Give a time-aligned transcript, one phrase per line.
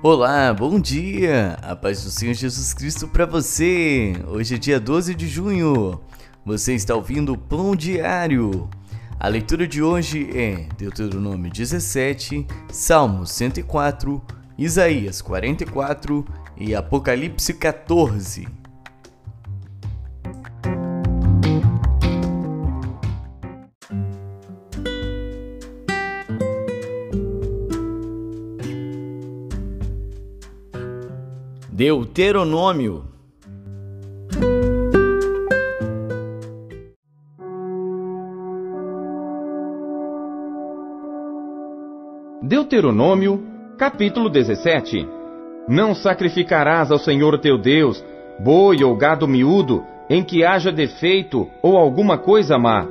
[0.00, 1.58] Olá, bom dia!
[1.60, 4.12] A paz do Senhor Jesus Cristo para você!
[4.28, 6.00] Hoje é dia 12 de junho.
[6.46, 8.70] Você está ouvindo o Pão Diário.
[9.18, 14.22] A leitura de hoje é Deuteronômio 17, Salmos 104,
[14.56, 16.24] Isaías 44
[16.56, 18.46] e Apocalipse 14.
[31.78, 33.04] Deuteronômio.
[42.42, 43.40] Deuteronômio,
[43.78, 45.06] capítulo 17.
[45.68, 48.04] Não sacrificarás ao Senhor teu Deus
[48.40, 52.88] boi ou gado miúdo em que haja defeito ou alguma coisa má,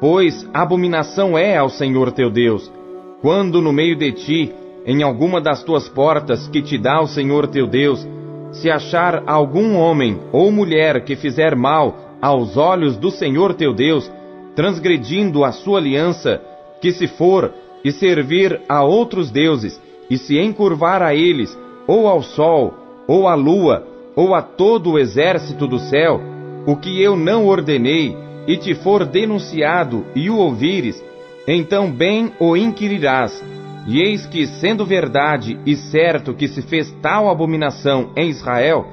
[0.00, 2.72] pois abominação é ao Senhor teu Deus.
[3.20, 4.54] Quando no meio de ti,
[4.86, 8.08] em alguma das tuas portas que te dá o Senhor teu Deus,
[8.52, 14.10] se achar algum homem ou mulher que fizer mal aos olhos do Senhor teu Deus,
[14.54, 16.40] transgredindo a sua aliança,
[16.80, 17.52] que se for
[17.84, 21.56] e servir a outros deuses, e se encurvar a eles,
[21.86, 22.74] ou ao sol,
[23.06, 26.20] ou à lua, ou a todo o exército do céu,
[26.66, 31.02] o que eu não ordenei, e te for denunciado e o ouvires,
[31.46, 33.42] então bem o inquirirás,
[33.86, 38.86] e eis que, sendo verdade e certo que se fez tal abominação em Israel,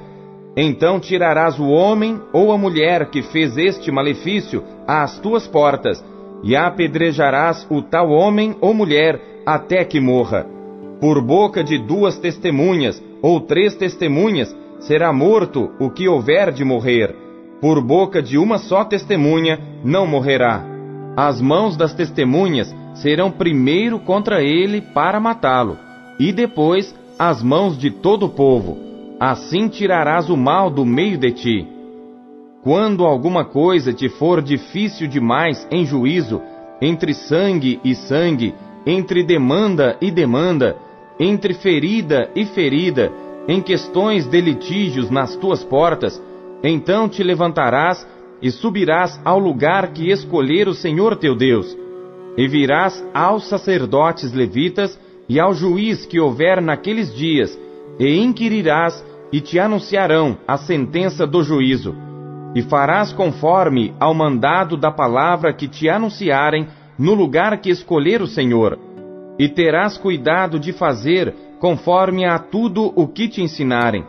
[0.56, 6.04] então tirarás o homem ou a mulher que fez este malefício às tuas portas,
[6.42, 10.46] e apedrejarás o tal homem ou mulher até que morra.
[11.00, 17.14] Por boca de duas testemunhas ou três testemunhas será morto o que houver de morrer.
[17.60, 20.64] Por boca de uma só testemunha não morrerá.
[21.16, 25.76] As mãos das testemunhas serão primeiro contra ele para matá-lo,
[26.18, 28.76] e depois as mãos de todo o povo.
[29.20, 31.66] Assim tirarás o mal do meio de ti.
[32.62, 36.40] Quando alguma coisa te for difícil demais em juízo,
[36.80, 38.54] entre sangue e sangue,
[38.86, 40.76] entre demanda e demanda,
[41.18, 43.12] entre ferida e ferida,
[43.48, 46.22] em questões de litígios nas tuas portas,
[46.62, 48.06] então te levantarás
[48.42, 51.76] e subirás ao lugar que escolher o Senhor teu Deus
[52.38, 54.96] e virás aos sacerdotes levitas
[55.28, 57.58] e ao juiz que houver naqueles dias,
[57.98, 61.96] e inquirirás, e te anunciarão a sentença do juízo.
[62.54, 68.26] E farás conforme ao mandado da palavra que te anunciarem no lugar que escolher o
[68.28, 68.78] Senhor.
[69.36, 74.04] E terás cuidado de fazer conforme a tudo o que te ensinarem,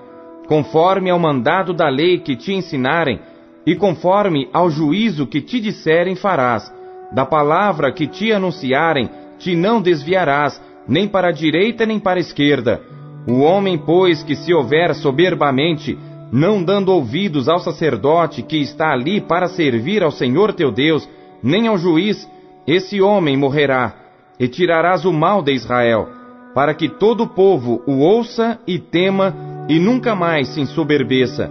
[0.48, 3.20] conforme ao mandado da lei que te ensinarem,
[3.66, 6.79] e conforme ao juízo que te disserem farás
[7.12, 12.22] da palavra que te anunciarem, te não desviarás, nem para a direita nem para a
[12.22, 12.81] esquerda.
[13.28, 15.98] O homem, pois, que se houver soberbamente,
[16.31, 21.08] não dando ouvidos ao sacerdote que está ali para servir ao Senhor teu Deus,
[21.42, 22.28] nem ao juiz,
[22.68, 23.96] esse homem morrerá,
[24.40, 26.08] e tirarás o mal de Israel,
[26.53, 31.50] para que todo o povo o ouça e tema, e nunca mais se ensoberbeça.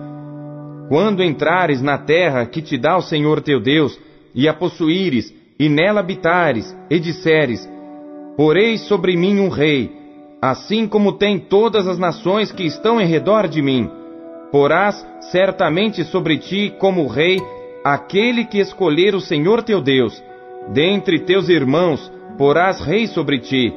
[0.88, 3.98] Quando entrares na terra que te dá o Senhor teu Deus,
[4.34, 7.68] e a possuíres, e nela habitares, e disseres:
[8.36, 9.90] Porei sobre mim um rei,
[10.40, 13.90] assim como tem todas as nações que estão em redor de mim.
[14.52, 17.38] Porás certamente sobre ti como rei
[17.84, 20.22] aquele que escolher o Senhor teu Deus.
[20.72, 23.74] Dentre teus irmãos porás rei sobre ti.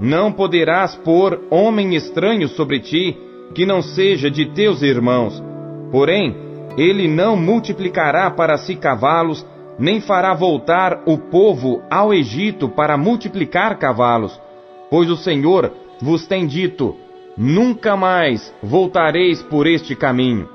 [0.00, 3.16] Não poderás pôr homem estranho sobre ti,
[3.54, 5.42] que não seja de teus irmãos.
[5.90, 6.34] Porém,
[6.76, 9.44] ele não multiplicará para si cavalos,
[9.78, 14.38] nem fará voltar o povo ao Egito para multiplicar cavalos,
[14.90, 16.96] pois o Senhor vos tem dito:
[17.36, 20.48] nunca mais voltareis por este caminho.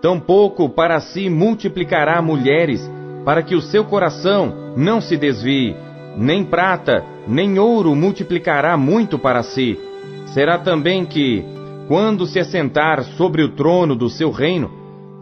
[0.00, 2.88] Tampouco para si multiplicará mulheres,
[3.24, 5.76] para que o seu coração não se desvie,
[6.16, 9.78] nem prata, nem ouro multiplicará muito para si.
[10.26, 11.44] Será também que,
[11.86, 14.70] quando se assentar sobre o trono do seu reino,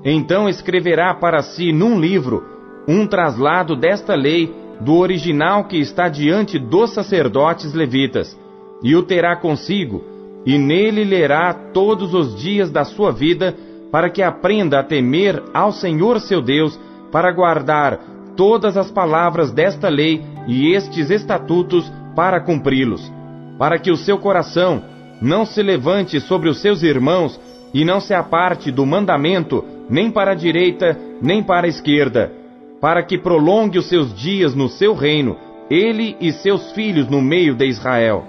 [0.05, 6.59] então escreverá para si num livro um traslado desta lei do original que está diante
[6.59, 8.39] dos sacerdotes levitas,
[8.83, 10.03] e o terá consigo,
[10.47, 13.55] e nele lerá todos os dias da sua vida,
[13.93, 16.79] para que aprenda a temer ao Senhor seu Deus,
[17.13, 17.99] para guardar
[18.37, 23.13] todas as palavras desta lei e estes estatutos para cumpri-los,
[23.59, 24.83] para que o seu coração
[25.21, 27.39] não se levante sobre os seus irmãos
[27.75, 32.33] e não se aparte do mandamento, nem para a direita, nem para a esquerda,
[32.81, 35.37] para que prolongue os seus dias no seu reino,
[35.71, 38.25] ele e seus filhos no meio de Israel.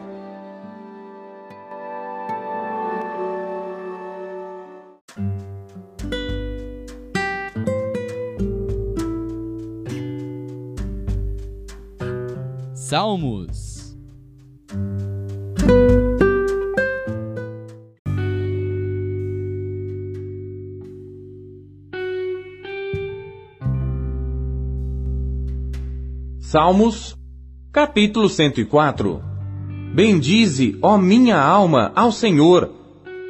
[12.75, 13.70] Salmos
[26.51, 27.15] Salmos,
[27.71, 29.23] capítulo 104
[29.95, 32.69] Bendize, ó minha alma, ao Senhor.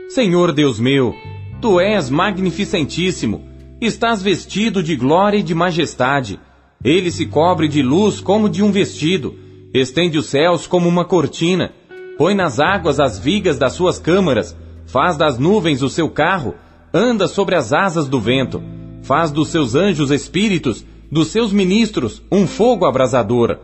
[0.10, 1.14] Senhor Deus meu,
[1.62, 3.44] tu és magnificentíssimo,
[3.80, 6.40] estás vestido de glória e de majestade.
[6.84, 9.36] Ele se cobre de luz como de um vestido,
[9.72, 11.74] estende os céus como uma cortina,
[12.18, 14.58] põe nas águas as vigas das suas câmaras,
[14.88, 16.56] faz das nuvens o seu carro,
[16.92, 18.64] anda sobre as asas do vento,
[19.04, 23.58] faz dos seus anjos espíritos, dos seus ministros, um fogo abrasador.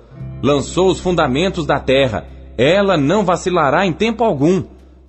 [0.44, 2.28] Lançou os fundamentos da terra,
[2.58, 4.64] ela não vacilará em tempo algum.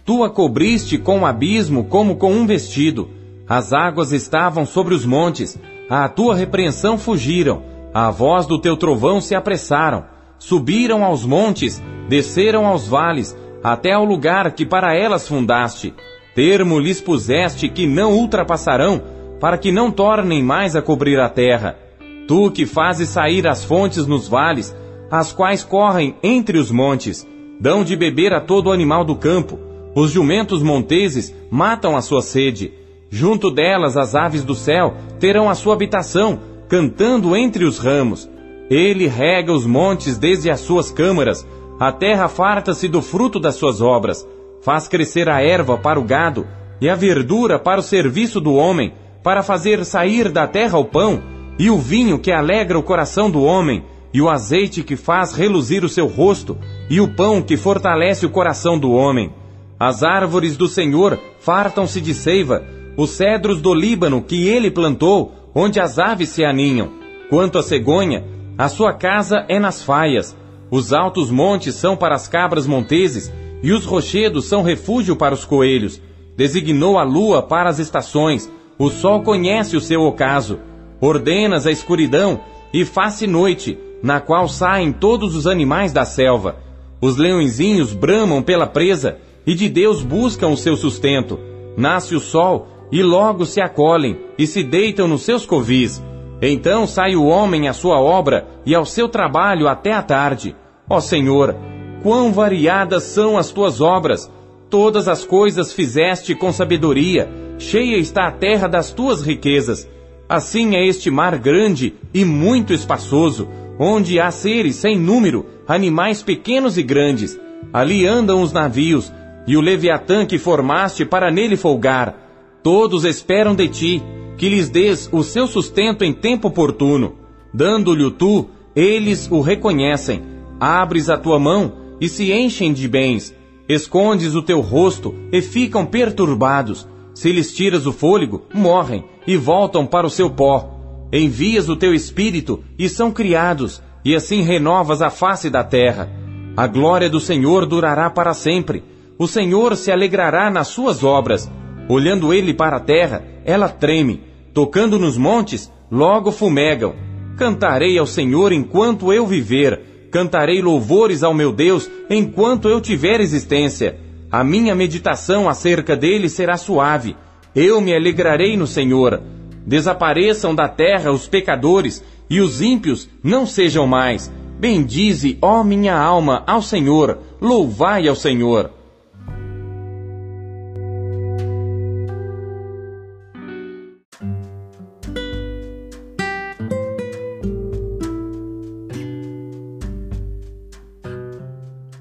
[0.05, 3.11] Tu a cobriste com o abismo como com um vestido.
[3.49, 5.58] As águas estavam sobre os montes,
[5.90, 7.62] à tua repreensão fugiram,
[7.93, 10.05] à voz do teu trovão se apressaram.
[10.38, 15.93] Subiram aos montes, desceram aos vales, até ao lugar que para elas fundaste.
[16.34, 19.02] Termo lhes puseste que não ultrapassarão,
[19.41, 21.88] para que não tornem mais a cobrir a terra.
[22.28, 24.76] Tu que fazes sair as fontes nos vales,
[25.10, 27.26] as quais correm entre os montes,
[27.58, 29.58] dão de beber a todo animal do campo.
[29.94, 32.70] Os jumentos monteses matam a sua sede.
[33.08, 36.38] Junto delas as aves do céu terão a sua habitação,
[36.69, 38.28] cantando entre os ramos.
[38.69, 41.48] Ele rega os montes desde as suas câmaras,
[41.81, 44.28] a terra farta-se do fruto das suas obras,
[44.60, 46.46] faz crescer a erva para o gado
[46.78, 48.92] e a verdura para o serviço do homem,
[49.22, 53.43] para fazer sair da terra o pão e o vinho que alegra o coração do
[53.43, 56.56] homem, e o azeite que faz reluzir o seu rosto,
[56.88, 59.32] e o pão que fortalece o coração do homem.
[59.78, 62.64] As árvores do Senhor fartam-se de seiva,
[62.96, 66.90] os cedros do Líbano que ele plantou, onde as aves se aninham.
[67.28, 68.25] Quanto à cegonha,
[68.56, 70.37] a sua casa é nas faias.
[70.70, 73.32] Os altos montes são para as cabras monteses,
[73.62, 76.00] e os rochedos são refúgio para os coelhos.
[76.37, 80.58] Designou a lua para as estações, o sol conhece o seu ocaso.
[81.00, 82.40] Ordenas a escuridão
[82.72, 86.56] e faz noite, na qual saem todos os animais da selva.
[87.00, 91.38] Os leõezinhos bramam pela presa e de Deus buscam o seu sustento.
[91.76, 96.02] Nasce o sol e logo se acolhem e se deitam nos seus covis.
[96.42, 100.54] Então sai o homem à sua obra e ao seu trabalho até a tarde.
[100.88, 101.54] Ó Senhor,
[102.02, 104.30] quão variadas são as tuas obras!
[104.70, 107.26] Todas as coisas fizeste com sabedoria,
[107.58, 109.88] cheia está a terra das tuas riquezas.
[110.28, 113.48] Assim é este mar grande e muito espaçoso,
[113.78, 117.40] onde há seres sem número, animais pequenos e grandes.
[117.72, 119.10] Ali andam os navios,
[119.46, 122.14] e o Leviatã que formaste para nele folgar.
[122.62, 124.02] Todos esperam de ti,
[124.36, 127.14] que lhes dês o seu sustento em tempo oportuno.
[127.54, 130.22] Dando-lhe tu, eles o reconhecem.
[130.60, 133.34] Abres a tua mão e se enchem de bens.
[133.66, 136.86] Escondes o teu rosto e ficam perturbados
[137.19, 140.70] se lhes tiras o fôlego, morrem e voltam para o seu pó.
[141.12, 146.09] Envias o teu espírito e são criados, e assim renovas a face da terra.
[146.56, 148.84] A glória do Senhor durará para sempre.
[149.19, 151.51] O Senhor se alegrará nas suas obras.
[151.89, 154.22] Olhando ele para a terra, ela treme.
[154.55, 156.94] Tocando nos montes, logo fumegam.
[157.37, 160.08] Cantarei ao Senhor enquanto eu viver.
[160.13, 163.98] Cantarei louvores ao meu Deus enquanto eu tiver existência.
[164.31, 167.17] A minha meditação acerca dele será suave.
[167.55, 169.23] Eu me alegrarei no Senhor.
[169.67, 174.31] Desapareçam da terra os pecadores e os ímpios não sejam mais.
[174.58, 177.19] Bendize, ó minha alma, ao Senhor.
[177.41, 178.70] Louvai ao Senhor.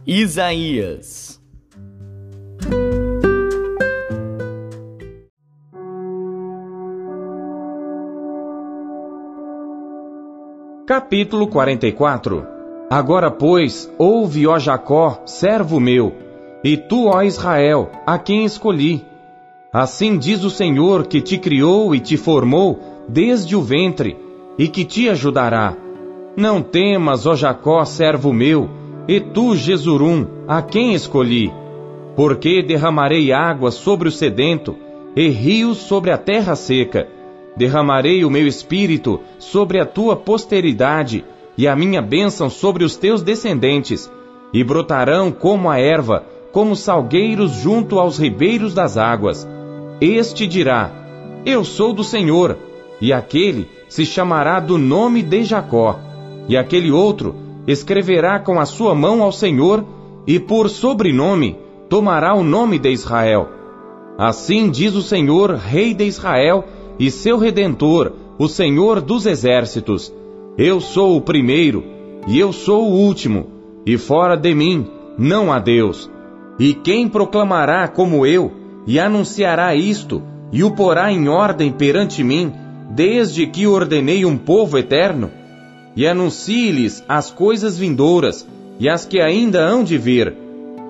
[0.06, 1.17] Isaías
[10.98, 12.44] Capítulo 44
[12.90, 16.12] Agora, pois, ouve, ó Jacó, servo meu,
[16.64, 19.06] e tu, ó Israel, a quem escolhi.
[19.72, 24.18] Assim diz o Senhor que te criou e te formou desde o ventre,
[24.58, 25.76] e que te ajudará.
[26.36, 28.68] Não temas, ó Jacó, servo meu,
[29.08, 31.54] e tu, Jesurum, a quem escolhi.
[32.16, 34.76] Porque derramarei água sobre o sedento,
[35.16, 37.08] e rios sobre a terra seca
[37.58, 41.26] derramarei o meu espírito sobre a tua posteridade
[41.58, 44.12] e a minha bênção sobre os teus descendentes,
[44.54, 49.48] e brotarão como a erva, como salgueiros junto aos ribeiros das águas.
[50.00, 50.92] Este dirá:
[51.46, 52.56] Eu sou do Senhor,
[53.02, 56.00] e aquele se chamará do nome de Jacó,
[56.48, 57.36] e aquele outro
[57.66, 59.84] escreverá com a sua mão ao Senhor,
[60.28, 61.58] e por sobrenome
[61.90, 63.50] tomará o nome de Israel.
[64.18, 66.64] Assim diz o Senhor, Rei de Israel,
[67.00, 70.14] e seu Redentor, o Senhor dos Exércitos:
[70.58, 71.84] Eu sou o primeiro,
[72.28, 73.48] e eu sou o último,
[73.86, 74.88] e fora de mim
[75.18, 76.10] não há Deus.
[76.60, 78.52] E quem proclamará como eu,
[78.86, 82.52] e anunciará isto, e o porá em ordem perante mim,
[82.90, 85.30] desde que ordenei um povo eterno?
[85.96, 88.48] E anuncie-lhes as coisas vindouras,
[88.80, 90.34] e as que ainda hão de vir.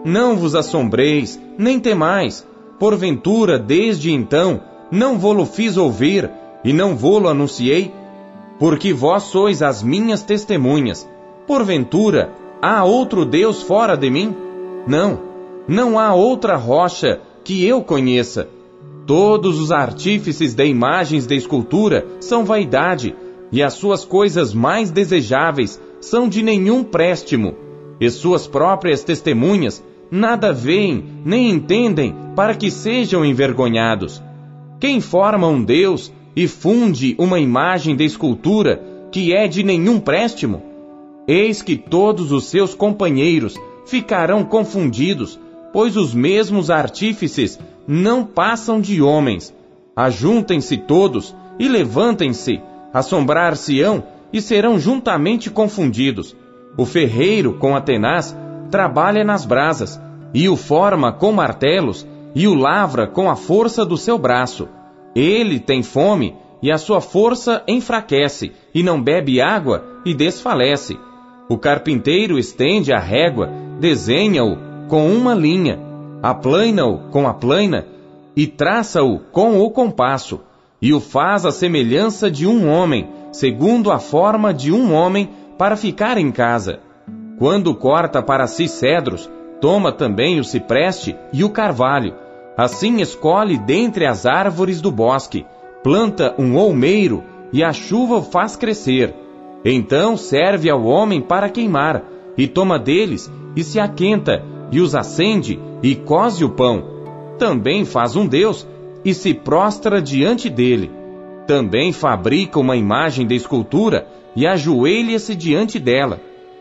[0.06, 2.46] Não vos assombreis, nem temais,
[2.80, 4.62] porventura desde então
[4.92, 6.30] não vô-lo fiz ouvir,
[6.64, 7.94] e não vô-lo anunciei?
[8.60, 11.08] Porque vós sois as minhas testemunhas.
[11.46, 14.36] Porventura, há outro Deus fora de mim?
[14.88, 15.20] Não,
[15.68, 18.48] não há outra rocha que eu conheça.
[19.06, 23.16] Todos os artífices de imagens de escultura são vaidade,
[23.52, 27.56] e as suas coisas mais desejáveis são de nenhum préstimo,
[28.00, 34.22] e suas próprias testemunhas nada veem nem entendem para que sejam envergonhados.
[34.80, 40.62] Quem forma um Deus e funde uma imagem de escultura que é de nenhum préstimo?
[41.28, 43.56] Eis que todos os seus companheiros
[43.88, 45.40] ficarão confundidos,
[45.74, 49.54] pois os mesmos artífices não passam de homens.
[49.96, 52.62] Ajuntem-se todos e levantem-se,
[52.94, 56.36] assombrar-se-ão e serão juntamente confundidos.
[56.78, 58.38] O ferreiro com a tenaz
[58.70, 60.00] trabalha nas brasas,
[60.34, 62.06] e o forma com martelos,
[62.38, 64.70] e o lavra com a força do seu braço.
[65.16, 71.00] Ele tem fome, e a sua força enfraquece, e não bebe água, e desfalece.
[71.50, 74.56] O carpinteiro estende a régua, desenha-o
[74.88, 75.80] com uma linha,
[76.22, 77.88] aplaina-o com a plaina
[78.36, 80.42] e traça-o com o compasso,
[80.80, 85.28] e o faz à semelhança de um homem, segundo a forma de um homem,
[85.58, 86.82] para ficar em casa.
[87.40, 89.28] Quando corta para si cedros,
[89.60, 92.27] toma também o cipreste e o carvalho.
[92.58, 95.46] Assim escolhe dentre as árvores do bosque,
[95.84, 97.24] planta um olmeiro
[97.54, 99.14] e a chuva o faz crescer.
[99.64, 102.04] Então serve ao homem para queimar,
[102.36, 106.84] e toma deles e se aquenta, e os acende e coze o pão.
[107.38, 108.68] Também faz um Deus
[109.06, 110.92] e se prostra diante dele.
[111.46, 116.20] Também fabrica uma imagem de escultura e ajoelha-se diante dela.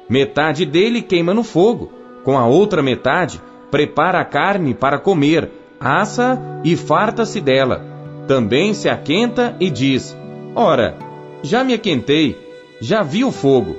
[0.09, 1.91] Metade dele queima no fogo,
[2.23, 5.51] com a outra metade prepara a carne para comer,
[5.81, 7.85] assa e farta-se dela.
[8.27, 10.17] Também se aquenta e diz:
[10.55, 10.97] Ora,
[11.43, 12.37] já me aquentei,
[12.81, 13.77] já vi o fogo.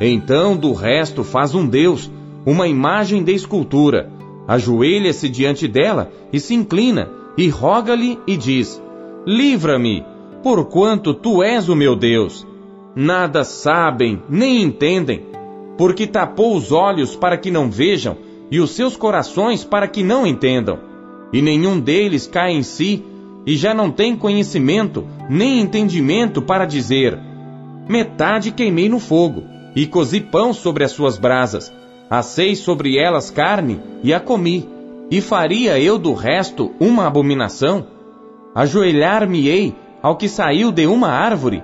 [0.00, 2.10] Então do resto faz um Deus,
[2.46, 4.10] uma imagem de escultura,
[4.46, 8.80] ajoelha-se diante dela e se inclina, e roga-lhe e diz:
[9.26, 10.04] Livra-me,
[10.42, 12.46] porquanto tu és o meu Deus.
[12.94, 15.26] Nada sabem, nem entendem,
[15.76, 18.16] porque tapou os olhos para que não vejam,
[18.50, 20.87] e os seus corações para que não entendam.
[21.32, 23.04] E nenhum deles cai em si,
[23.46, 27.18] e já não tem conhecimento, nem entendimento para dizer:
[27.88, 29.42] Metade queimei no fogo,
[29.74, 31.72] e cozi pão sobre as suas brasas,
[32.10, 34.68] assei sobre elas carne e a comi.
[35.10, 37.86] E faria eu do resto uma abominação?
[38.54, 41.62] Ajoelhar-me-ei ao que saiu de uma árvore?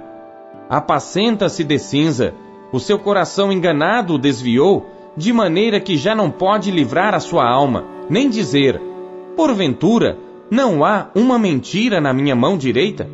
[0.71, 2.33] Apacenta-se de cinza,
[2.73, 7.47] o seu coração enganado o desviou, de maneira que já não pode livrar a sua
[7.47, 8.81] alma, nem dizer:
[9.37, 10.19] Porventura,
[10.51, 13.09] não há uma mentira na minha mão direita?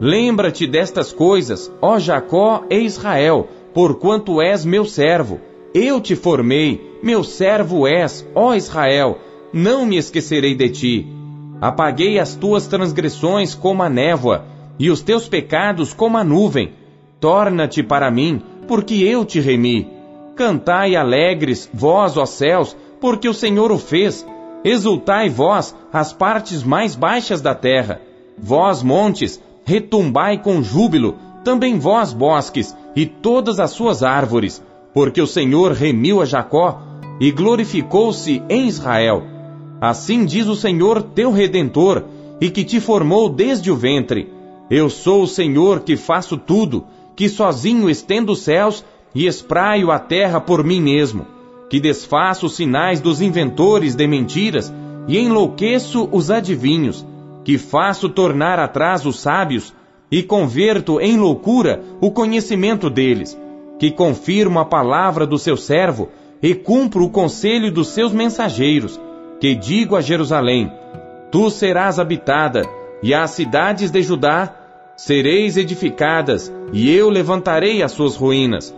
[0.00, 5.40] Lembra-te destas coisas, ó Jacó e Israel, porquanto és meu servo,
[5.74, 9.18] eu te formei, meu servo és, ó Israel,
[9.52, 11.06] não me esquecerei de ti.
[11.60, 14.44] Apaguei as tuas transgressões como a névoa,
[14.78, 16.72] e os teus pecados como a nuvem.
[17.20, 19.88] Torna-te para mim, porque eu te remi.
[20.36, 24.24] Cantai alegres, vós, ó céus, porque o Senhor o fez.
[24.64, 28.00] Exultai vós, as partes mais baixas da terra.
[28.36, 34.62] Vós, montes, retumbai com júbilo, também vós, bosques, e todas as suas árvores,
[34.92, 36.82] porque o Senhor remiu a Jacó
[37.20, 39.22] e glorificou-se em Israel.
[39.80, 42.04] Assim diz o Senhor teu redentor,
[42.40, 44.32] e que te formou desde o ventre.
[44.70, 46.84] Eu sou o Senhor que faço tudo,
[47.14, 48.84] que sozinho estendo os céus
[49.14, 51.26] e espraio a terra por mim mesmo,
[51.68, 54.72] que desfaço os sinais dos inventores de mentiras
[55.06, 57.06] e enlouqueço os adivinhos,
[57.44, 59.74] que faço tornar atrás os sábios
[60.10, 63.36] e converto em loucura o conhecimento deles
[63.78, 66.08] que confirmo a palavra do seu servo
[66.42, 69.00] e cumpro o conselho dos seus mensageiros,
[69.40, 70.70] que digo a Jerusalém:
[71.30, 72.62] Tu serás habitada,
[73.02, 74.54] e as cidades de Judá
[74.96, 78.74] sereis edificadas, e eu levantarei as suas ruínas.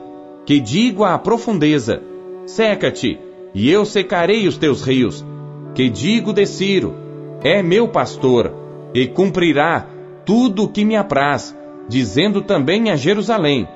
[0.46, 2.02] que digo à profundeza:
[2.50, 3.16] Seca-te,
[3.54, 5.24] e eu secarei os teus rios.
[5.72, 6.96] Que digo de Ciro:
[7.44, 8.52] É meu pastor,
[8.92, 9.86] e cumprirá
[10.26, 11.56] tudo o que me apraz,
[11.88, 13.68] dizendo também a Jerusalém: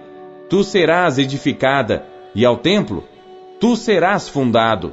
[0.50, 2.04] Tu serás edificada,
[2.34, 3.04] e ao templo,
[3.60, 4.92] tu serás fundado.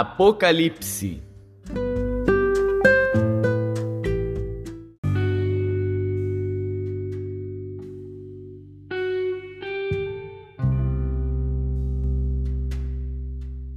[0.00, 1.20] Apocalipse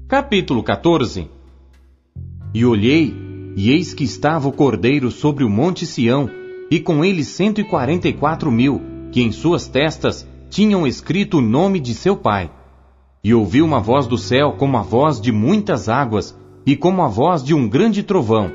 [0.07, 1.29] Capítulo 14
[2.53, 3.13] E olhei,
[3.57, 6.29] e eis que estava o cordeiro sobre o monte Sião,
[6.71, 11.39] e com ele cento e quarenta e quatro mil, que em suas testas tinham escrito
[11.39, 12.49] o nome de seu pai.
[13.25, 17.07] E ouvi uma voz do céu como a voz de muitas águas, e como a
[17.07, 18.51] voz de um grande trovão.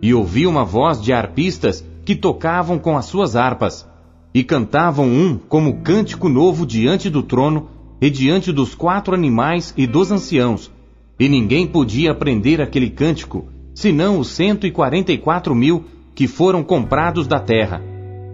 [0.00, 3.86] E ouvi uma voz de arpistas que tocavam com as suas harpas,
[4.32, 7.68] e cantavam um como cântico novo diante do trono,
[8.00, 10.72] e diante dos quatro animais e dos anciãos.
[11.20, 16.26] E ninguém podia aprender aquele cântico, senão os cento e quarenta e quatro mil que
[16.26, 17.84] foram comprados da terra.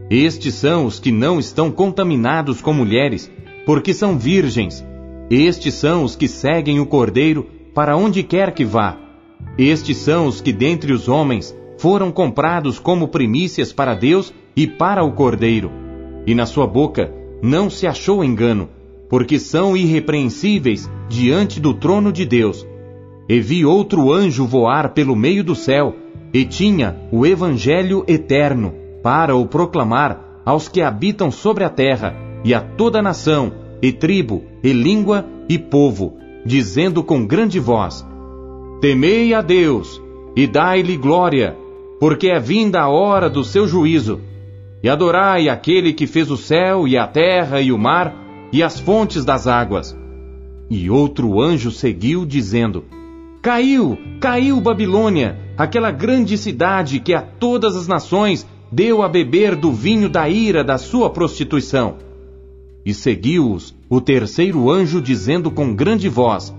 [0.09, 3.29] Estes são os que não estão contaminados com mulheres,
[3.67, 4.85] porque são virgens
[5.35, 8.99] estes são os que seguem o Cordeiro para onde quer que vá.
[9.57, 15.03] Estes são os que dentre os homens foram comprados como primícias para Deus e para
[15.03, 15.71] o Cordeiro.
[16.27, 17.11] E na sua boca
[17.43, 18.69] não se achou engano,
[19.09, 22.67] porque são irrepreensíveis diante do trono de Deus.
[23.29, 25.97] E vi outro anjo voar pelo meio do céu,
[26.33, 32.15] e tinha o Evangelho eterno, para o proclamar aos que habitam sobre a terra,
[32.45, 36.17] e a toda nação, e tribo, e língua, e povo,
[36.47, 38.07] dizendo com grande voz:
[38.81, 40.01] Temei a Deus,
[40.37, 41.57] e dai-lhe glória,
[41.99, 44.21] porque é vinda a hora do seu juízo.
[44.83, 48.15] E adorai aquele que fez o céu, e a terra, e o mar,
[48.53, 49.97] e as fontes das águas.
[50.71, 52.85] E outro anjo seguiu, dizendo:
[53.41, 59.71] Caiu, caiu Babilônia, aquela grande cidade que a todas as nações deu a beber do
[59.71, 61.97] vinho da ira da sua prostituição.
[62.85, 66.55] E seguiu-os o terceiro anjo, dizendo com grande voz: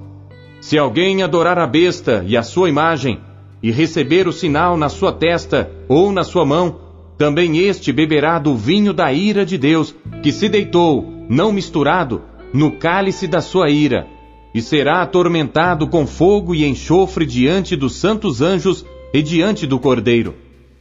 [0.62, 3.20] Se alguém adorar a besta e a sua imagem,
[3.62, 6.80] e receber o sinal na sua testa ou na sua mão,
[7.18, 12.22] também este beberá do vinho da ira de Deus, que se deitou, não misturado,
[12.54, 14.08] no cálice da sua ira,
[14.54, 20.36] e será atormentado com fogo e enxofre diante dos santos anjos e diante do Cordeiro.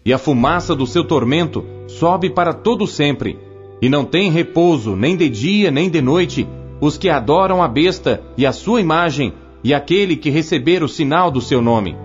[0.05, 3.39] E a fumaça do seu tormento sobe para todo sempre
[3.83, 6.47] e não tem repouso nem de dia nem de noite
[6.81, 9.33] os que adoram a besta e a sua imagem
[9.65, 11.97] e aquele que receber o sinal do seu nome.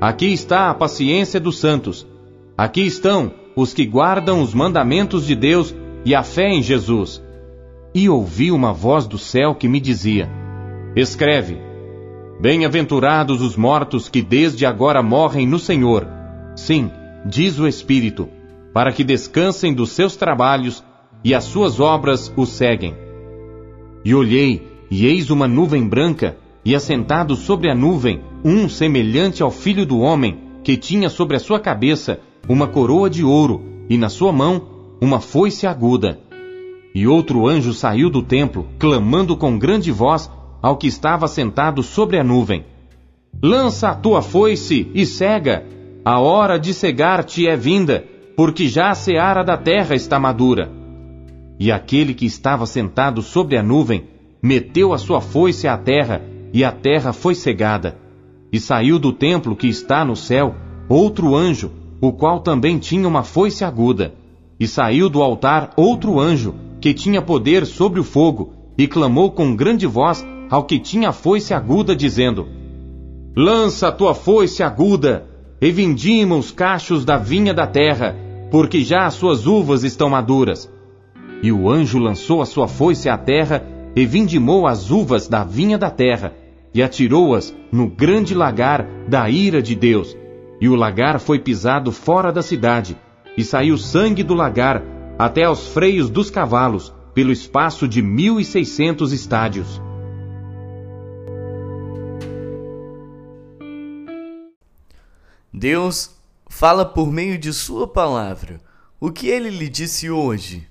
[0.00, 2.06] Aqui está a paciência dos santos.
[2.56, 7.22] Aqui estão os que guardam os mandamentos de Deus e a fé em Jesus.
[7.94, 10.28] E ouvi uma voz do céu que me dizia:
[10.94, 11.58] Escreve:
[12.40, 16.06] Bem-aventurados os mortos que desde agora morrem no Senhor.
[16.54, 16.90] Sim,
[17.24, 18.28] diz o Espírito,
[18.72, 20.84] para que descansem dos seus trabalhos
[21.24, 22.94] e as suas obras o seguem.
[24.04, 29.50] E olhei, e eis uma nuvem branca, e assentado sobre a nuvem, um semelhante ao
[29.50, 34.08] filho do homem, que tinha sobre a sua cabeça uma coroa de ouro, e na
[34.08, 34.62] sua mão
[35.00, 36.18] uma foice aguda.
[36.94, 40.30] E outro anjo saiu do templo, clamando com grande voz
[40.62, 42.64] ao que estava sentado sobre a nuvem:
[43.42, 45.64] Lança a tua foice e cega,
[46.04, 48.04] a hora de cegar-te é vinda,
[48.36, 50.79] porque já a seara da terra está madura.
[51.60, 54.04] E aquele que estava sentado sobre a nuvem
[54.42, 56.22] meteu a sua foice à terra,
[56.54, 57.98] e a terra foi cegada.
[58.50, 60.54] E saiu do templo que está no céu
[60.88, 61.70] outro anjo,
[62.00, 64.14] o qual também tinha uma foice aguda.
[64.58, 69.54] E saiu do altar outro anjo, que tinha poder sobre o fogo, e clamou com
[69.54, 72.48] grande voz ao que tinha a foice aguda, dizendo:
[73.36, 75.26] Lança a tua foice aguda,
[75.60, 78.16] e vindima os cachos da vinha da terra,
[78.50, 80.79] porque já as suas uvas estão maduras.
[81.42, 83.64] E o anjo lançou a sua foice à terra
[83.96, 86.34] e vindimou as uvas da vinha da terra
[86.72, 90.16] e atirou-as no grande lagar da ira de Deus.
[90.60, 92.96] E o lagar foi pisado fora da cidade,
[93.36, 94.82] e saiu sangue do lagar
[95.18, 99.80] até aos freios dos cavalos, pelo espaço de mil e seiscentos estádios.
[105.52, 106.16] Deus
[106.48, 108.60] fala por meio de Sua palavra.
[109.00, 110.66] O que Ele lhe disse hoje?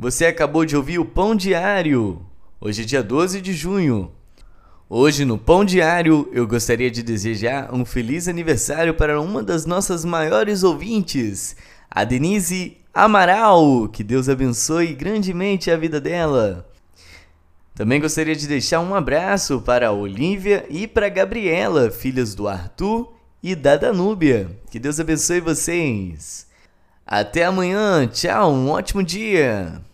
[0.00, 2.24] Você acabou de ouvir o Pão Diário.
[2.58, 4.10] Hoje é dia 12 de junho.
[4.88, 10.02] Hoje no Pão Diário eu gostaria de desejar um feliz aniversário para uma das nossas
[10.02, 11.54] maiores ouvintes,
[11.90, 13.88] a Denise Amaral.
[13.88, 16.66] Que Deus abençoe grandemente a vida dela.
[17.74, 22.48] Também gostaria de deixar um abraço para a Olivia e para a Gabriela, filhas do
[22.48, 24.48] Arthur e da Danúbia.
[24.70, 26.46] Que Deus abençoe vocês.
[27.06, 29.89] Até amanhã, tchau, um ótimo dia.